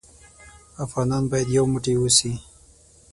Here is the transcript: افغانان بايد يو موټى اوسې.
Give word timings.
افغانان 0.85 1.23
بايد 1.31 1.47
يو 1.57 1.63
موټى 1.71 1.93
اوسې. 1.97 2.31